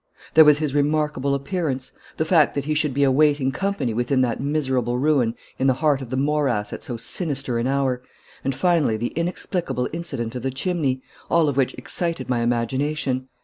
There 0.33 0.45
was 0.45 0.57
his 0.57 0.73
remarkable 0.73 1.35
appearance, 1.35 1.91
the 2.17 2.25
fact 2.25 2.55
that 2.55 2.65
he 2.65 2.73
should 2.73 2.91
be 2.91 3.03
awaiting 3.03 3.51
company 3.51 3.93
within 3.93 4.21
that 4.21 4.41
miserable 4.41 4.97
ruin 4.97 5.35
in 5.59 5.67
the 5.67 5.75
heart 5.75 6.01
of 6.01 6.09
the 6.09 6.17
morass 6.17 6.73
at 6.73 6.81
so 6.81 6.97
sinister 6.97 7.59
an 7.59 7.67
hour, 7.67 8.01
and 8.43 8.55
finally 8.55 8.97
the 8.97 9.09
inexplicable 9.15 9.87
incident 9.93 10.33
of 10.33 10.41
the 10.41 10.49
chimney, 10.49 11.03
all 11.29 11.47
of 11.47 11.55
which 11.55 11.75
excited 11.75 12.29
my 12.29 12.39
imagination. 12.39 13.27